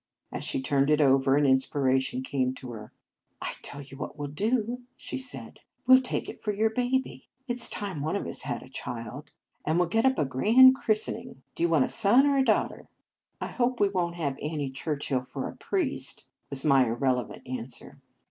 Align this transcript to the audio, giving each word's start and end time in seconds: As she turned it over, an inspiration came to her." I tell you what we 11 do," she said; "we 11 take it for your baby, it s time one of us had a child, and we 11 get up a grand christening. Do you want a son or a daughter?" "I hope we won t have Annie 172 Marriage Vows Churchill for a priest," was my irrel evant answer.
As 0.31 0.43
she 0.43 0.63
turned 0.63 0.89
it 0.89 0.99
over, 0.99 1.35
an 1.37 1.45
inspiration 1.45 2.23
came 2.23 2.55
to 2.55 2.71
her." 2.71 2.91
I 3.41 3.53
tell 3.61 3.83
you 3.83 3.97
what 3.97 4.17
we 4.17 4.23
11 4.23 4.33
do," 4.33 4.81
she 4.97 5.15
said; 5.15 5.59
"we 5.85 5.91
11 5.93 6.03
take 6.03 6.27
it 6.27 6.41
for 6.41 6.51
your 6.51 6.71
baby, 6.71 7.27
it 7.47 7.57
s 7.59 7.69
time 7.69 8.01
one 8.01 8.15
of 8.15 8.25
us 8.25 8.41
had 8.41 8.63
a 8.63 8.67
child, 8.67 9.29
and 9.63 9.77
we 9.77 9.83
11 9.85 9.89
get 9.91 10.05
up 10.05 10.17
a 10.17 10.25
grand 10.25 10.73
christening. 10.73 11.43
Do 11.53 11.61
you 11.61 11.69
want 11.69 11.85
a 11.85 11.89
son 11.89 12.25
or 12.25 12.39
a 12.39 12.43
daughter?" 12.43 12.87
"I 13.39 13.49
hope 13.49 13.79
we 13.79 13.89
won 13.89 14.13
t 14.13 14.17
have 14.23 14.37
Annie 14.41 14.71
172 14.71 14.71
Marriage 14.71 14.79
Vows 14.79 14.83
Churchill 14.83 15.23
for 15.23 15.47
a 15.47 15.55
priest," 15.55 16.25
was 16.49 16.65
my 16.65 16.85
irrel 16.85 17.23
evant 17.23 17.47
answer. 17.47 18.01